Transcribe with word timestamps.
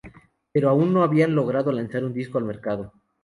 Pero 0.51 0.69
aún 0.71 0.93
no 0.95 1.03
habían 1.03 1.35
logrado 1.35 1.71
lanzar 1.71 2.03
un 2.03 2.11
disco 2.11 2.39
al 2.39 2.45
mercado. 2.45 2.91